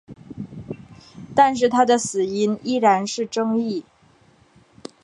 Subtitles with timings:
[1.35, 3.85] 但是他的死因依然是争议。